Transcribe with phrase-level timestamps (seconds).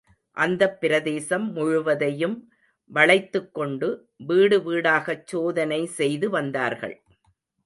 [0.37, 2.37] அந்தப் பிரதேசம் முழுவதையும்
[2.91, 3.89] வளைத்துக்கொண்டு,
[4.25, 6.97] வீடு வீடாகச் சோதனை செய்து வந்தார்கள்.